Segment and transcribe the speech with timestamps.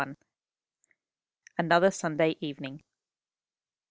[1.59, 2.81] ANOTHER SUNDAY EVENING.